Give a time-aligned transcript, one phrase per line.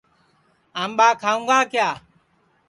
[0.83, 1.89] آمٻا کھاؤں گا کِیا